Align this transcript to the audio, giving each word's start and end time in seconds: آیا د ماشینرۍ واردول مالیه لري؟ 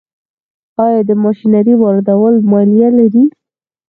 آیا 0.85 1.01
د 1.09 1.11
ماشینرۍ 1.23 1.75
واردول 1.77 2.35
مالیه 2.51 2.89
لري؟ 2.97 3.23